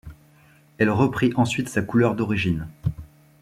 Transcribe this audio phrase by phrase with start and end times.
[0.79, 2.67] Elle reprit ensuite sa couleur d'origine.